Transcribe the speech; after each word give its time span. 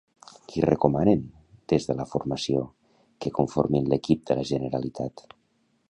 Qui 0.51 0.61
recomanen, 0.65 1.21
des 1.73 1.85
de 1.89 1.97
la 1.99 2.07
formació, 2.13 2.63
que 3.25 3.35
conformin 3.39 3.93
l'equip 3.93 4.29
de 4.31 4.39
la 4.41 4.49
Generalitat? 4.55 5.29